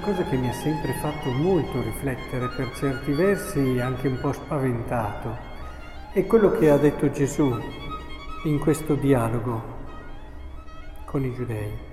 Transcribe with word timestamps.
cosa 0.00 0.24
che 0.24 0.36
mi 0.36 0.48
ha 0.48 0.52
sempre 0.52 0.92
fatto 0.94 1.30
molto 1.30 1.80
riflettere, 1.82 2.48
per 2.48 2.72
certi 2.74 3.12
versi 3.12 3.78
anche 3.80 4.08
un 4.08 4.18
po' 4.20 4.32
spaventato, 4.32 5.36
è 6.12 6.26
quello 6.26 6.50
che 6.52 6.70
ha 6.70 6.78
detto 6.78 7.10
Gesù 7.10 7.54
in 8.44 8.58
questo 8.58 8.94
dialogo 8.94 9.62
con 11.04 11.24
i 11.24 11.32
giudei. 11.34 11.88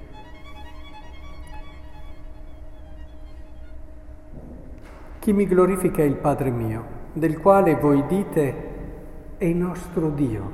Chi 5.19 5.33
mi 5.33 5.45
glorifica 5.45 6.01
è 6.01 6.05
il 6.05 6.15
Padre 6.15 6.49
mio, 6.49 6.85
del 7.13 7.37
quale 7.39 7.75
voi 7.75 8.05
dite 8.07 9.35
è 9.37 9.47
nostro 9.47 10.09
Dio 10.11 10.51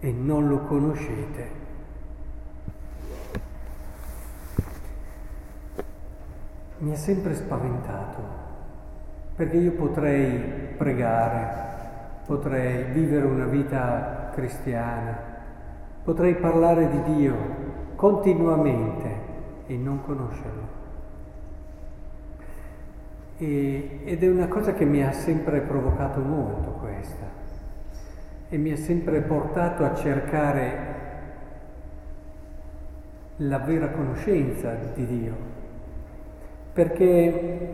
e 0.00 0.12
non 0.12 0.48
lo 0.48 0.60
conoscete. 0.60 1.61
Mi 6.82 6.90
ha 6.90 6.96
sempre 6.96 7.34
spaventato, 7.34 8.20
perché 9.36 9.56
io 9.56 9.72
potrei 9.72 10.36
pregare, 10.76 11.60
potrei 12.26 12.90
vivere 12.90 13.24
una 13.24 13.44
vita 13.44 14.30
cristiana, 14.34 15.16
potrei 16.02 16.34
parlare 16.34 16.88
di 16.88 17.14
Dio 17.14 17.34
continuamente 17.94 19.20
e 19.66 19.76
non 19.76 20.02
conoscerlo. 20.02 20.80
E, 23.36 24.00
ed 24.04 24.22
è 24.24 24.28
una 24.28 24.48
cosa 24.48 24.74
che 24.74 24.84
mi 24.84 25.04
ha 25.04 25.12
sempre 25.12 25.60
provocato 25.60 26.18
molto 26.20 26.70
questa 26.80 27.26
e 28.48 28.56
mi 28.56 28.72
ha 28.72 28.76
sempre 28.76 29.20
portato 29.20 29.84
a 29.84 29.94
cercare 29.94 31.00
la 33.36 33.58
vera 33.58 33.90
conoscenza 33.90 34.74
di 34.94 35.06
Dio 35.06 35.60
perché 36.72 37.68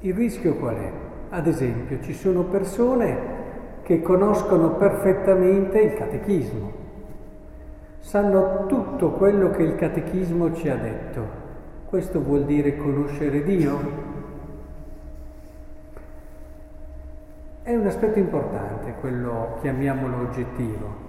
il 0.00 0.14
rischio 0.14 0.54
qual 0.54 0.76
è? 0.76 0.90
Ad 1.30 1.46
esempio, 1.46 2.00
ci 2.00 2.14
sono 2.14 2.44
persone 2.44 3.36
che 3.82 4.00
conoscono 4.00 4.76
perfettamente 4.76 5.80
il 5.80 5.94
catechismo, 5.94 6.72
sanno 8.00 8.66
tutto 8.66 9.10
quello 9.12 9.50
che 9.50 9.62
il 9.62 9.74
catechismo 9.74 10.54
ci 10.54 10.68
ha 10.68 10.76
detto. 10.76 11.46
Questo 11.86 12.22
vuol 12.22 12.44
dire 12.44 12.76
conoscere 12.76 13.42
Dio? 13.42 14.06
È 17.62 17.74
un 17.74 17.86
aspetto 17.86 18.18
importante, 18.18 18.94
quello 19.00 19.58
chiamiamolo 19.60 20.28
oggettivo 20.28 21.07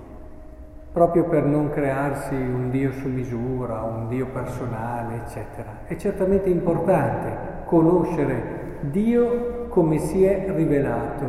proprio 0.91 1.25
per 1.25 1.43
non 1.43 1.69
crearsi 1.69 2.33
un 2.33 2.69
Dio 2.71 2.91
su 2.91 3.07
misura, 3.07 3.81
un 3.83 4.07
Dio 4.07 4.27
personale, 4.27 5.21
eccetera. 5.25 5.79
È 5.85 5.95
certamente 5.95 6.49
importante 6.49 7.63
conoscere 7.65 8.77
Dio 8.81 9.67
come 9.69 9.99
si 9.99 10.23
è 10.23 10.51
rivelato, 10.53 11.25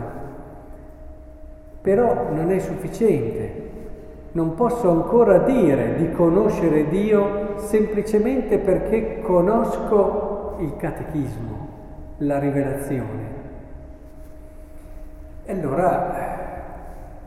però 1.81 2.31
non 2.33 2.51
è 2.51 2.59
sufficiente. 2.59 3.69
Non 4.33 4.55
posso 4.55 4.89
ancora 4.89 5.39
dire 5.39 5.97
di 5.97 6.13
conoscere 6.13 6.89
Dio 6.89 7.59
semplicemente 7.59 8.59
perché 8.59 9.21
conosco 9.21 10.55
il 10.61 10.77
catechismo, 10.77 11.69
la 12.19 12.39
rivelazione. 12.39 13.39
E 15.45 15.53
allora 15.53 16.30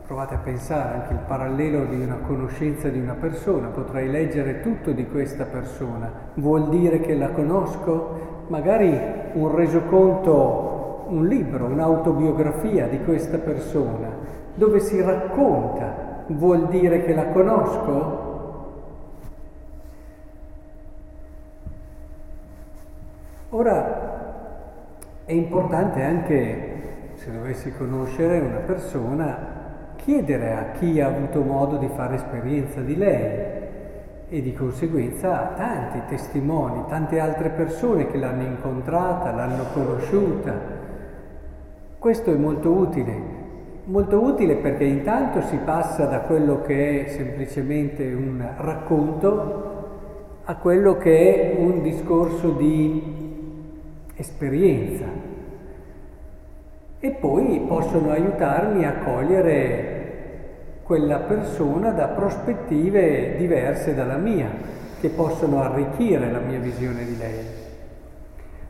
Provate 0.06 0.34
a 0.34 0.38
pensare 0.38 1.00
anche 1.00 1.14
il 1.14 1.20
parallelo 1.26 1.86
di 1.86 1.98
una 1.98 2.16
conoscenza 2.16 2.90
di 2.90 2.98
una 2.98 3.14
persona, 3.14 3.68
potrei 3.68 4.10
leggere 4.10 4.60
tutto 4.60 4.92
di 4.92 5.06
questa 5.06 5.46
persona, 5.46 6.12
vuol 6.34 6.68
dire 6.68 7.00
che 7.00 7.14
la 7.14 7.30
conosco? 7.30 8.44
Magari 8.48 8.94
un 9.32 9.54
resoconto, 9.54 11.06
un 11.08 11.26
libro, 11.26 11.64
un'autobiografia 11.64 12.86
di 12.86 13.02
questa 13.02 13.38
persona, 13.38 14.08
dove 14.54 14.80
si 14.80 15.00
racconta, 15.00 16.24
vuol 16.26 16.68
dire 16.68 17.02
che 17.02 17.14
la 17.14 17.28
conosco? 17.28 18.32
Ora 23.48 24.02
è 25.24 25.32
importante 25.32 26.02
anche, 26.02 27.12
se 27.14 27.32
dovessi 27.32 27.72
conoscere 27.74 28.40
una 28.40 28.58
persona, 28.58 29.62
chiedere 29.96 30.52
a 30.52 30.70
chi 30.78 31.00
ha 31.00 31.08
avuto 31.08 31.42
modo 31.42 31.76
di 31.76 31.88
fare 31.94 32.16
esperienza 32.16 32.80
di 32.80 32.96
lei 32.96 33.62
e 34.28 34.42
di 34.42 34.52
conseguenza 34.52 35.50
a 35.50 35.54
tanti 35.54 36.00
testimoni, 36.08 36.84
tante 36.88 37.20
altre 37.20 37.50
persone 37.50 38.06
che 38.06 38.18
l'hanno 38.18 38.42
incontrata, 38.42 39.32
l'hanno 39.32 39.64
conosciuta. 39.72 40.52
Questo 41.98 42.30
è 42.30 42.36
molto 42.36 42.70
utile, 42.70 43.16
molto 43.84 44.22
utile 44.22 44.56
perché 44.56 44.84
intanto 44.84 45.40
si 45.42 45.56
passa 45.56 46.06
da 46.06 46.20
quello 46.20 46.62
che 46.62 47.04
è 47.04 47.08
semplicemente 47.08 48.12
un 48.12 48.44
racconto 48.56 49.72
a 50.44 50.56
quello 50.56 50.96
che 50.96 51.52
è 51.52 51.60
un 51.60 51.82
discorso 51.82 52.50
di 52.50 53.22
esperienza 54.16 55.23
e 57.04 57.10
poi 57.10 57.62
possono 57.68 58.12
aiutarmi 58.12 58.86
a 58.86 58.94
cogliere 59.04 60.78
quella 60.84 61.18
persona 61.18 61.90
da 61.90 62.06
prospettive 62.06 63.36
diverse 63.36 63.94
dalla 63.94 64.16
mia, 64.16 64.48
che 64.98 65.10
possono 65.10 65.60
arricchire 65.60 66.32
la 66.32 66.38
mia 66.38 66.58
visione 66.58 67.04
di 67.04 67.18
lei. 67.18 67.44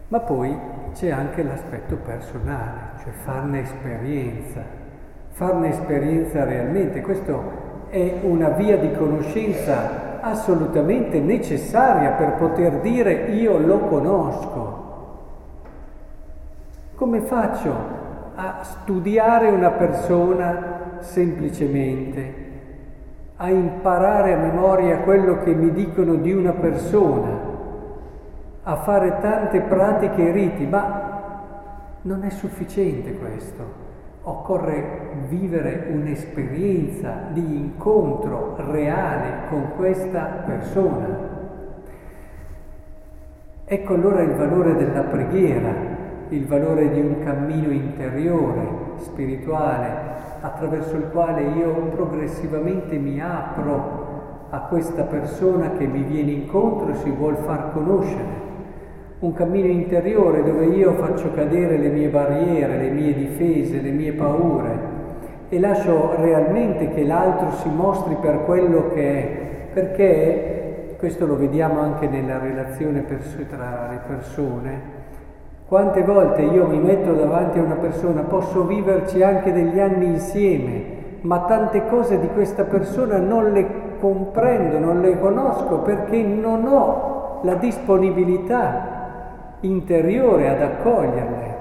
Ma 0.08 0.18
poi 0.18 0.52
c'è 0.94 1.10
anche 1.10 1.44
l'aspetto 1.44 1.94
personale, 1.94 2.98
cioè 3.04 3.12
farne 3.22 3.60
esperienza, 3.60 4.62
farne 5.28 5.68
esperienza 5.68 6.42
realmente. 6.42 7.02
Questo 7.02 7.86
è 7.90 8.14
una 8.22 8.48
via 8.48 8.76
di 8.76 8.90
conoscenza 8.94 10.20
assolutamente 10.20 11.20
necessaria 11.20 12.10
per 12.10 12.32
poter 12.32 12.80
dire 12.80 13.26
io 13.30 13.58
lo 13.58 13.78
conosco. 13.78 14.82
Come 16.96 17.20
faccio 17.20 18.02
a 18.34 18.62
studiare 18.62 19.48
una 19.50 19.70
persona 19.70 20.98
semplicemente 21.00 22.42
a 23.36 23.50
imparare 23.50 24.32
a 24.32 24.38
memoria 24.38 24.98
quello 24.98 25.42
che 25.42 25.54
mi 25.54 25.72
dicono 25.72 26.14
di 26.14 26.32
una 26.32 26.52
persona, 26.52 27.52
a 28.62 28.76
fare 28.76 29.18
tante 29.20 29.60
pratiche 29.60 30.28
e 30.28 30.32
riti, 30.32 30.66
ma 30.66 31.04
non 32.02 32.22
è 32.22 32.30
sufficiente 32.30 33.14
questo. 33.14 33.82
Occorre 34.22 35.24
vivere 35.28 35.88
un'esperienza 35.90 37.24
di 37.32 37.56
incontro 37.56 38.54
reale 38.70 39.48
con 39.48 39.72
questa 39.76 40.42
persona. 40.46 41.32
Ecco 43.66 43.94
allora 43.94 44.22
il 44.22 44.34
valore 44.34 44.76
della 44.76 45.02
preghiera, 45.02 45.72
il 46.30 46.46
valore 46.46 46.90
di 46.90 47.00
un 47.00 47.22
cammino 47.22 47.70
interiore, 47.70 48.66
spirituale, 48.96 49.92
attraverso 50.40 50.96
il 50.96 51.08
quale 51.10 51.42
io 51.42 51.72
progressivamente 51.94 52.96
mi 52.96 53.20
apro 53.20 54.02
a 54.50 54.60
questa 54.62 55.02
persona 55.02 55.72
che 55.72 55.86
mi 55.86 56.02
viene 56.02 56.30
incontro 56.30 56.90
e 56.90 56.96
si 56.96 57.10
vuol 57.10 57.36
far 57.36 57.72
conoscere. 57.72 58.42
Un 59.20 59.32
cammino 59.32 59.66
interiore 59.66 60.42
dove 60.42 60.66
io 60.66 60.92
faccio 60.92 61.32
cadere 61.32 61.78
le 61.78 61.88
mie 61.88 62.08
barriere, 62.08 62.76
le 62.76 62.90
mie 62.90 63.14
difese, 63.14 63.80
le 63.80 63.90
mie 63.90 64.12
paure 64.12 64.92
e 65.48 65.60
lascio 65.60 66.16
realmente 66.16 66.90
che 66.90 67.04
l'altro 67.04 67.52
si 67.52 67.68
mostri 67.68 68.16
per 68.20 68.44
quello 68.44 68.88
che 68.88 69.12
è, 69.12 69.70
perché 69.72 70.96
questo 70.98 71.26
lo 71.26 71.36
vediamo 71.36 71.80
anche 71.80 72.08
nella 72.08 72.38
relazione 72.38 73.04
tra 73.04 73.88
le 73.90 74.00
persone, 74.06 74.80
quante 75.74 76.04
volte 76.04 76.42
io 76.42 76.68
mi 76.68 76.78
metto 76.78 77.14
davanti 77.14 77.58
a 77.58 77.62
una 77.62 77.74
persona, 77.74 78.20
posso 78.20 78.64
viverci 78.64 79.24
anche 79.24 79.52
degli 79.52 79.80
anni 79.80 80.06
insieme, 80.06 80.84
ma 81.22 81.40
tante 81.48 81.88
cose 81.88 82.20
di 82.20 82.28
questa 82.28 82.62
persona 82.62 83.18
non 83.18 83.50
le 83.50 83.66
comprendo, 83.98 84.78
non 84.78 85.00
le 85.00 85.18
conosco 85.18 85.78
perché 85.78 86.22
non 86.22 86.64
ho 86.64 87.40
la 87.42 87.54
disponibilità 87.54 89.56
interiore 89.62 90.48
ad 90.48 90.62
accoglierle. 90.62 91.54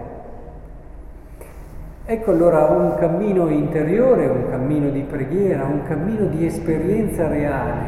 Ecco 2.06 2.30
allora 2.30 2.66
un 2.66 2.94
cammino 3.00 3.50
interiore, 3.50 4.28
un 4.28 4.48
cammino 4.48 4.90
di 4.90 5.02
preghiera, 5.02 5.64
un 5.64 5.82
cammino 5.88 6.26
di 6.26 6.46
esperienza 6.46 7.28
reale, 7.28 7.86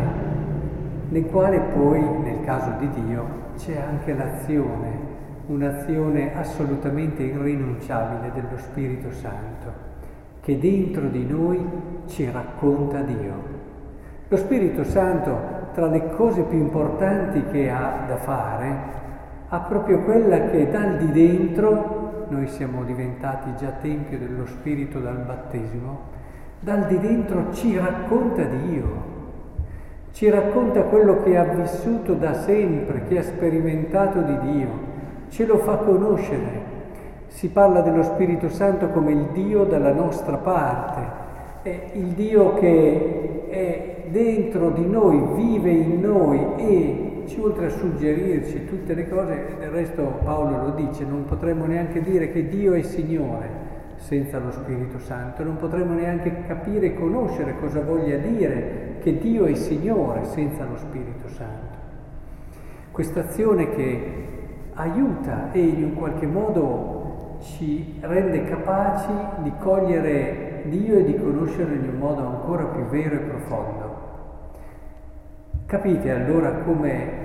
nel 1.09 1.27
quale 1.27 1.59
poi, 1.71 2.01
nel 2.23 2.43
caso 2.43 2.71
di 2.79 2.89
Dio, 3.05 3.25
c'è 3.57 3.75
anche 3.77 4.15
l'azione 4.15 5.14
un'azione 5.47 6.35
assolutamente 6.35 7.23
irrinunciabile 7.23 8.31
dello 8.33 8.57
Spirito 8.57 9.11
Santo, 9.11 9.71
che 10.41 10.57
dentro 10.57 11.07
di 11.07 11.25
noi 11.25 11.63
ci 12.07 12.29
racconta 12.29 13.01
Dio. 13.01 13.33
Lo 14.27 14.37
Spirito 14.37 14.83
Santo, 14.83 15.37
tra 15.73 15.87
le 15.87 16.09
cose 16.11 16.43
più 16.43 16.57
importanti 16.57 17.43
che 17.51 17.69
ha 17.69 18.05
da 18.07 18.17
fare, 18.17 18.93
a 19.49 19.59
proprio 19.59 20.01
quella 20.01 20.49
che 20.49 20.69
dal 20.69 20.97
di 20.97 21.11
dentro, 21.11 22.25
noi 22.29 22.47
siamo 22.47 22.83
diventati 22.83 23.53
già 23.55 23.69
tempio 23.81 24.17
dello 24.17 24.45
Spirito 24.47 24.99
dal 24.99 25.17
battesimo, 25.17 26.13
dal 26.59 26.87
di 26.87 26.99
dentro 26.99 27.53
ci 27.53 27.77
racconta 27.77 28.43
Dio, 28.43 29.13
ci 30.11 30.29
racconta 30.29 30.81
quello 30.83 31.21
che 31.21 31.37
ha 31.37 31.43
vissuto 31.43 32.13
da 32.13 32.33
sempre, 32.33 33.03
che 33.03 33.19
ha 33.19 33.23
sperimentato 33.23 34.21
di 34.21 34.39
Dio, 34.39 34.93
ce 35.35 35.45
lo 35.45 35.57
fa 35.57 35.75
conoscere. 35.75 36.73
Si 37.27 37.49
parla 37.49 37.81
dello 37.81 38.03
Spirito 38.03 38.47
Santo 38.47 38.87
come 38.87 39.11
il 39.11 39.25
Dio 39.33 39.65
dalla 39.65 39.91
nostra 39.91 40.37
parte, 40.37 41.23
è 41.61 41.89
il 41.91 42.13
Dio 42.13 42.53
che 42.53 43.47
è 43.49 44.03
dentro 44.07 44.69
di 44.69 44.87
noi, 44.87 45.21
vive 45.35 45.71
in 45.71 45.99
noi 45.99 46.39
e 46.55 47.23
ci 47.25 47.41
oltre 47.41 47.65
a 47.65 47.69
suggerirci 47.69 48.63
tutte 48.63 48.93
le 48.93 49.09
cose, 49.09 49.57
del 49.59 49.71
resto 49.71 50.03
Paolo 50.23 50.67
lo 50.67 50.69
dice, 50.69 51.03
non 51.03 51.25
potremmo 51.25 51.65
neanche 51.65 52.01
dire 52.01 52.31
che 52.31 52.47
Dio 52.47 52.71
è 52.71 52.81
Signore 52.81 53.63
senza 53.97 54.39
lo 54.39 54.51
Spirito 54.51 54.99
Santo, 54.99 55.43
non 55.43 55.57
potremmo 55.57 55.95
neanche 55.95 56.43
capire 56.47 56.87
e 56.87 56.93
conoscere 56.93 57.57
cosa 57.59 57.81
voglia 57.81 58.15
dire 58.15 58.99
che 59.01 59.17
Dio 59.17 59.47
è 59.47 59.53
Signore 59.55 60.23
senza 60.23 60.63
lo 60.63 60.77
Spirito 60.77 61.27
Santo. 61.27 61.83
Questa 62.91 63.19
azione 63.19 63.71
che 63.71 64.34
aiuta 64.75 65.51
e 65.51 65.59
in 65.59 65.83
un 65.83 65.93
qualche 65.95 66.25
modo 66.25 67.37
ci 67.41 67.97
rende 68.01 68.45
capaci 68.45 69.11
di 69.43 69.51
cogliere 69.59 70.63
Dio 70.65 70.97
e 70.97 71.03
di 71.03 71.15
conoscerlo 71.15 71.73
in 71.73 71.89
un 71.89 71.97
modo 71.97 72.25
ancora 72.25 72.63
più 72.65 72.85
vero 72.85 73.15
e 73.15 73.19
profondo. 73.19 74.03
Capite 75.65 76.11
allora 76.11 76.51
come 76.59 77.23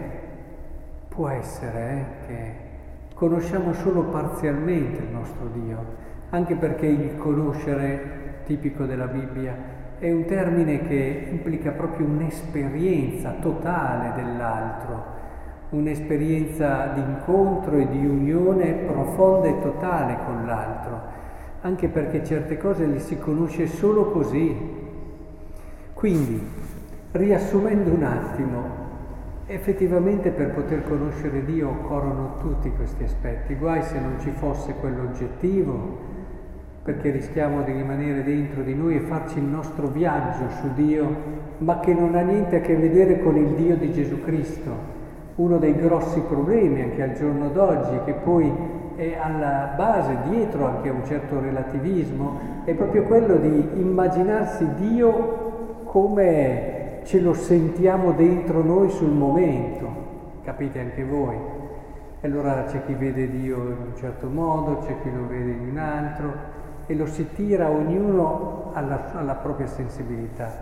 può 1.08 1.28
essere 1.28 1.90
eh, 1.90 2.26
che 2.26 2.52
conosciamo 3.14 3.72
solo 3.74 4.04
parzialmente 4.04 5.02
il 5.02 5.10
nostro 5.10 5.48
Dio, 5.52 5.78
anche 6.30 6.54
perché 6.54 6.86
il 6.86 7.16
conoscere, 7.16 8.42
tipico 8.44 8.84
della 8.84 9.06
Bibbia, 9.06 9.54
è 9.98 10.10
un 10.10 10.24
termine 10.24 10.86
che 10.86 11.28
implica 11.30 11.72
proprio 11.72 12.06
un'esperienza 12.06 13.36
totale 13.40 14.22
dell'altro, 14.22 15.18
un'esperienza 15.70 16.92
di 16.94 17.00
incontro 17.00 17.76
e 17.76 17.88
di 17.88 18.04
unione 18.04 18.72
profonda 18.72 19.48
e 19.48 19.60
totale 19.60 20.18
con 20.24 20.44
l'altro, 20.44 21.00
anche 21.60 21.88
perché 21.88 22.24
certe 22.24 22.56
cose 22.56 22.86
le 22.86 22.98
si 22.98 23.18
conosce 23.18 23.66
solo 23.66 24.10
così. 24.10 24.56
Quindi, 25.94 26.42
riassumendo 27.12 27.92
un 27.92 28.02
attimo, 28.02 28.62
effettivamente 29.46 30.30
per 30.30 30.50
poter 30.50 30.82
conoscere 30.84 31.44
Dio 31.44 31.68
occorrono 31.68 32.36
tutti 32.40 32.70
questi 32.72 33.04
aspetti, 33.04 33.54
guai 33.54 33.82
se 33.82 34.00
non 34.00 34.18
ci 34.20 34.30
fosse 34.30 34.74
quello 34.80 35.02
oggettivo, 35.02 36.08
perché 36.82 37.10
rischiamo 37.10 37.62
di 37.62 37.72
rimanere 37.72 38.24
dentro 38.24 38.62
di 38.62 38.74
noi 38.74 38.96
e 38.96 39.00
farci 39.00 39.38
il 39.38 39.44
nostro 39.44 39.86
viaggio 39.88 40.48
su 40.60 40.72
Dio, 40.74 41.38
ma 41.58 41.78
che 41.78 41.92
non 41.92 42.16
ha 42.16 42.22
niente 42.22 42.56
a 42.56 42.60
che 42.60 42.74
vedere 42.74 43.20
con 43.20 43.36
il 43.36 43.48
Dio 43.50 43.76
di 43.76 43.92
Gesù 43.92 44.20
Cristo. 44.22 44.99
Uno 45.40 45.56
dei 45.56 45.74
grossi 45.74 46.20
problemi 46.20 46.82
anche 46.82 47.02
al 47.02 47.14
giorno 47.14 47.48
d'oggi, 47.48 47.98
che 48.04 48.12
poi 48.12 48.52
è 48.96 49.16
alla 49.18 49.72
base, 49.74 50.18
dietro 50.28 50.66
anche 50.66 50.90
a 50.90 50.92
un 50.92 51.06
certo 51.06 51.40
relativismo, 51.40 52.38
è 52.64 52.74
proprio 52.74 53.04
quello 53.04 53.36
di 53.36 53.70
immaginarsi 53.76 54.66
Dio 54.74 55.82
come 55.84 57.00
ce 57.04 57.20
lo 57.20 57.32
sentiamo 57.32 58.12
dentro 58.12 58.62
noi 58.62 58.90
sul 58.90 59.12
momento, 59.12 59.88
capite 60.44 60.78
anche 60.78 61.04
voi? 61.04 61.36
E 62.20 62.26
allora 62.28 62.64
c'è 62.64 62.84
chi 62.84 62.92
vede 62.92 63.30
Dio 63.30 63.56
in 63.56 63.76
un 63.86 63.96
certo 63.96 64.26
modo, 64.26 64.80
c'è 64.80 64.94
chi 65.00 65.10
lo 65.10 65.26
vede 65.26 65.52
in 65.52 65.68
un 65.70 65.78
altro, 65.78 66.32
e 66.86 66.94
lo 66.94 67.06
si 67.06 67.32
tira 67.32 67.70
ognuno 67.70 68.72
alla, 68.74 69.10
alla 69.14 69.36
propria 69.36 69.68
sensibilità. 69.68 70.52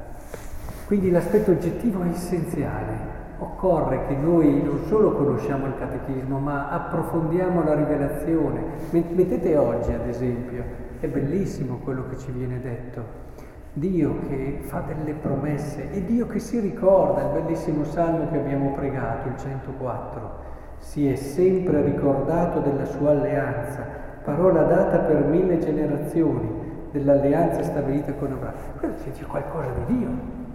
Quindi 0.86 1.10
l'aspetto 1.10 1.50
oggettivo 1.50 2.04
è 2.04 2.10
essenziale. 2.10 3.17
Occorre 3.40 4.06
che 4.06 4.16
noi 4.16 4.62
non 4.62 4.80
solo 4.86 5.12
conosciamo 5.12 5.66
il 5.66 5.76
catechismo, 5.78 6.38
ma 6.38 6.70
approfondiamo 6.70 7.62
la 7.62 7.74
rivelazione. 7.74 8.62
Mettete 8.90 9.56
oggi, 9.56 9.92
ad 9.92 10.06
esempio, 10.08 10.64
è 11.00 11.06
bellissimo 11.06 11.78
quello 11.78 12.08
che 12.08 12.18
ci 12.18 12.32
viene 12.32 12.60
detto. 12.60 13.26
Dio 13.74 14.18
che 14.26 14.58
fa 14.62 14.80
delle 14.80 15.12
promesse 15.12 15.92
e 15.92 16.04
Dio 16.04 16.26
che 16.26 16.40
si 16.40 16.58
ricorda, 16.58 17.22
il 17.22 17.42
bellissimo 17.42 17.84
salmo 17.84 18.28
che 18.30 18.38
abbiamo 18.38 18.72
pregato, 18.72 19.28
il 19.28 19.36
104, 19.36 20.30
si 20.78 21.08
è 21.08 21.14
sempre 21.14 21.82
ricordato 21.82 22.60
della 22.60 22.84
sua 22.84 23.10
alleanza 23.10 24.06
parola 24.24 24.62
data 24.62 24.98
per 24.98 25.24
mille 25.24 25.58
generazioni 25.58 26.50
dell'alleanza 26.90 27.62
stabilita 27.62 28.12
con 28.12 28.32
Abramo. 28.32 28.56
Quello 28.78 28.94
c'è 28.94 29.24
qualcosa 29.24 29.70
di 29.86 29.96
Dio. 29.96 30.47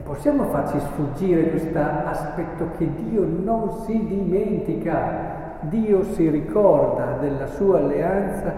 Eh, 0.00 0.02
possiamo 0.02 0.44
farci 0.44 0.78
sfuggire 0.80 1.50
questo 1.50 1.78
aspetto 1.78 2.70
che 2.78 2.88
Dio 2.94 3.26
non 3.26 3.82
si 3.84 4.06
dimentica, 4.06 5.58
Dio 5.60 6.02
si 6.14 6.28
ricorda 6.30 7.18
della 7.20 7.46
sua 7.46 7.78
alleanza, 7.78 8.52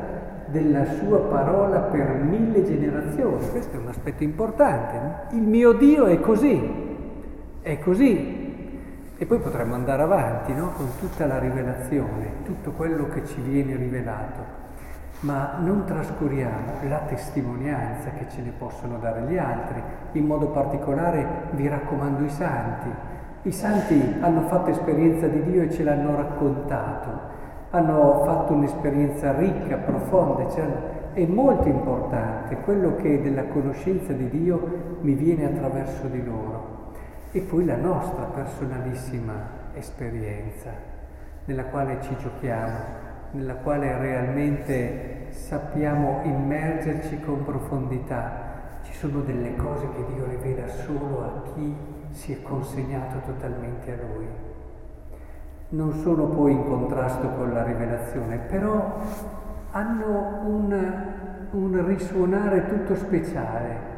della 0.47 0.85
sua 0.85 1.19
parola 1.19 1.81
per 1.81 2.23
mille 2.23 2.63
generazioni. 2.65 3.49
Questo 3.51 3.77
è 3.77 3.81
un 3.81 3.89
aspetto 3.89 4.23
importante. 4.23 5.35
Il 5.35 5.43
mio 5.43 5.73
Dio 5.73 6.05
è 6.07 6.21
così, 6.21 6.71
è 7.61 7.79
così. 7.81 8.41
E 9.17 9.27
poi 9.27 9.39
potremmo 9.39 9.75
andare 9.75 10.03
avanti 10.03 10.55
no? 10.55 10.73
con 10.77 10.87
tutta 10.99 11.27
la 11.27 11.39
rivelazione, 11.39 12.43
tutto 12.45 12.71
quello 12.73 13.09
che 13.09 13.25
ci 13.25 13.41
viene 13.41 13.77
rivelato, 13.77 14.41
ma 15.23 15.57
non 15.59 15.85
trascuriamo 15.85 16.89
la 16.89 17.01
testimonianza 17.01 18.11
che 18.11 18.27
ce 18.29 18.43
ne 18.43 18.51
possono 18.51 18.99
dare 18.99 19.23
gli 19.23 19.37
altri, 19.37 19.83
in 20.13 20.27
modo 20.27 20.49
particolare 20.49 21.27
vi 21.53 21.69
raccomando 21.69 22.25
i 22.25 22.31
santi. 22.31 22.89
I 23.43 23.53
santi 23.53 24.17
hanno 24.21 24.43
fatto 24.43 24.71
esperienza 24.71 25.27
di 25.27 25.43
Dio 25.43 25.63
e 25.63 25.71
ce 25.71 25.85
l'hanno 25.85 26.17
raccontato, 26.17 27.31
hanno 27.71 28.23
fatto 28.25 28.53
un'esperienza 28.53 29.33
ricca, 29.37 29.77
profonda, 29.77 30.45
è 31.13 31.27
molto 31.27 31.69
importante 31.69 32.57
quello 32.57 32.97
che 32.97 33.21
della 33.21 33.45
conoscenza 33.45 34.13
di 34.13 34.29
Dio 34.29 34.99
mi 35.01 35.15
viene 35.15 35.47
attraverso 35.47 36.07
di 36.07 36.25
loro. 36.25 36.91
E 37.31 37.41
poi 37.41 37.65
la 37.65 37.77
nostra 37.77 38.25
personalissima 38.25 39.61
esperienza 39.75 40.71
nella 41.45 41.65
quale 41.65 41.99
ci 42.03 42.17
giochiamo, 42.17 43.11
nella 43.33 43.55
quale 43.55 43.99
realmente 43.99 45.27
sappiamo 45.31 46.21
immergerci 46.25 47.21
con 47.21 47.45
profondità. 47.45 48.51
Ci 48.83 48.93
sono 48.93 49.21
delle 49.21 49.57
cose 49.57 49.89
che 49.95 50.05
Dio 50.15 50.27
rivela 50.27 50.69
solo 50.69 51.25
a 51.25 51.43
chi 51.53 51.75
si 52.11 52.33
è 52.33 52.43
consegnato 52.43 53.21
totalmente 53.25 53.93
a 53.93 53.97
Lui. 53.97 54.27
Non 55.71 55.93
sono 56.03 56.27
poi 56.27 56.53
in 56.53 56.65
contrasto 56.65 57.29
con 57.31 57.53
la 57.53 57.63
rivelazione, 57.65 58.37
però 58.37 59.01
hanno 59.71 60.41
un, 60.45 60.95
un 61.53 61.87
risuonare 61.87 62.67
tutto 62.67 62.95
speciale. 62.95 63.91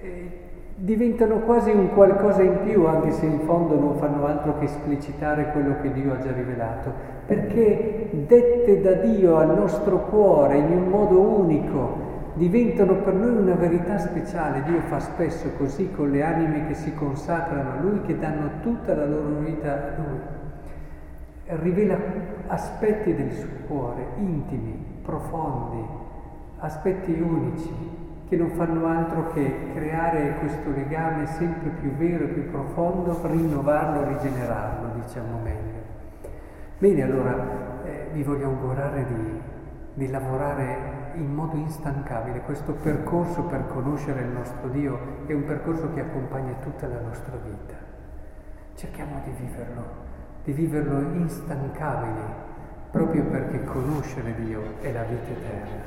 E 0.00 0.43
diventano 0.76 1.40
quasi 1.40 1.70
un 1.70 1.92
qualcosa 1.92 2.42
in 2.42 2.60
più, 2.64 2.86
anche 2.86 3.12
se 3.12 3.26
in 3.26 3.40
fondo 3.40 3.78
non 3.78 3.96
fanno 3.96 4.26
altro 4.26 4.58
che 4.58 4.64
esplicitare 4.64 5.52
quello 5.52 5.76
che 5.80 5.92
Dio 5.92 6.12
ha 6.12 6.18
già 6.18 6.32
rivelato, 6.32 6.90
perché 7.26 8.10
dette 8.26 8.80
da 8.80 8.92
Dio 8.94 9.36
al 9.36 9.56
nostro 9.56 10.06
cuore 10.06 10.58
in 10.58 10.70
un 10.70 10.88
modo 10.88 11.20
unico, 11.20 12.12
diventano 12.34 12.96
per 12.96 13.14
noi 13.14 13.36
una 13.36 13.54
verità 13.54 13.98
speciale. 13.98 14.62
Dio 14.64 14.80
fa 14.80 14.98
spesso 14.98 15.50
così 15.56 15.90
con 15.92 16.10
le 16.10 16.22
anime 16.22 16.66
che 16.66 16.74
si 16.74 16.92
consacrano 16.94 17.70
a 17.70 17.80
Lui, 17.80 18.00
che 18.02 18.18
danno 18.18 18.50
tutta 18.60 18.94
la 18.94 19.06
loro 19.06 19.38
vita 19.38 19.72
a 19.72 20.00
Lui. 20.00 20.18
Rivela 21.46 21.96
aspetti 22.48 23.14
del 23.14 23.30
suo 23.32 23.48
cuore, 23.68 24.06
intimi, 24.16 24.84
profondi, 25.02 25.86
aspetti 26.58 27.12
unici, 27.12 27.70
che 28.28 28.36
non 28.36 28.50
fanno 28.50 28.86
altro 28.86 29.32
che 29.32 29.70
creare 29.74 30.36
questo 30.38 30.70
legame 30.70 31.26
sempre 31.26 31.70
più 31.80 31.90
vero 31.92 32.24
e 32.24 32.28
più 32.28 32.50
profondo, 32.50 33.20
rinnovarlo, 33.22 34.08
rigenerarlo, 34.08 35.00
diciamo 35.00 35.38
meglio. 35.42 35.82
Bene, 36.78 37.02
allora 37.02 37.82
eh, 37.84 38.08
vi 38.12 38.22
voglio 38.22 38.46
augurare 38.46 39.06
di, 39.06 39.40
di 39.94 40.10
lavorare 40.10 41.12
in 41.14 41.32
modo 41.32 41.56
instancabile. 41.56 42.40
Questo 42.40 42.72
percorso 42.72 43.42
per 43.42 43.66
conoscere 43.66 44.22
il 44.22 44.28
nostro 44.28 44.68
Dio 44.68 44.98
è 45.26 45.32
un 45.32 45.44
percorso 45.44 45.92
che 45.92 46.00
accompagna 46.00 46.54
tutta 46.62 46.88
la 46.88 47.00
nostra 47.00 47.36
vita. 47.36 47.74
Cerchiamo 48.74 49.20
di 49.24 49.30
viverlo, 49.38 49.84
di 50.42 50.52
viverlo 50.52 50.98
instancabile, 51.16 52.52
proprio 52.90 53.24
perché 53.24 53.62
conoscere 53.64 54.34
Dio 54.34 54.60
è 54.80 54.92
la 54.92 55.02
vita 55.04 55.30
eterna. 55.30 55.82